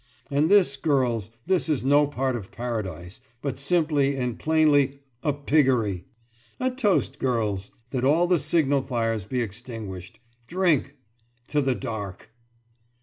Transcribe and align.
And 0.31 0.49
this, 0.49 0.77
girls, 0.77 1.29
this 1.45 1.69
is 1.69 1.83
no 1.83 2.07
part 2.07 2.35
of 2.35 2.51
paradise, 2.51 3.21
but 3.43 3.59
simply 3.59 4.15
and 4.15 4.39
plainly 4.39 5.01
a 5.21 5.31
piggery! 5.31 6.05
A 6.59 6.71
toast, 6.71 7.19
girls! 7.19 7.69
That 7.91 8.03
all 8.03 8.25
the 8.25 8.39
signal 8.39 8.81
fires 8.81 9.25
be 9.25 9.43
extinguished. 9.43 10.17
Drink! 10.47 10.95
To 11.49 11.61
the 11.61 11.75
Dark! 11.75 12.31